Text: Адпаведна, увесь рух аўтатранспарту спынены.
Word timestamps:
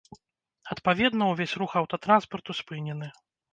Адпаведна, 0.75 1.27
увесь 1.35 1.55
рух 1.63 1.77
аўтатранспарту 1.83 2.59
спынены. 2.63 3.15